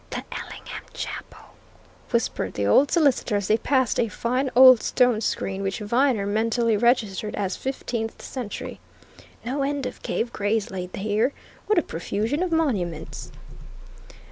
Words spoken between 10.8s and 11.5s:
here.